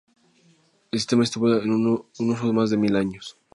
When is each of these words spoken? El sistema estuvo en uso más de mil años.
El 0.89 0.97
sistema 0.97 1.23
estuvo 1.23 1.53
en 1.61 1.69
uso 1.85 2.53
más 2.53 2.71
de 2.71 2.77
mil 2.77 2.95
años. 2.95 3.37